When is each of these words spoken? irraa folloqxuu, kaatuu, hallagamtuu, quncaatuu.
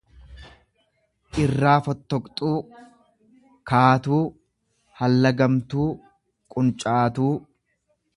irraa 1.41 1.75
folloqxuu, 1.87 2.55
kaatuu, 3.71 4.23
hallagamtuu, 5.01 5.87
quncaatuu. 6.55 7.31